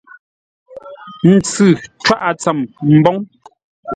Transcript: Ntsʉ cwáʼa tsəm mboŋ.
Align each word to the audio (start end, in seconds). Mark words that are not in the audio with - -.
Ntsʉ 1.33 1.67
cwáʼa 2.03 2.29
tsəm 2.41 2.57
mboŋ. 2.95 3.17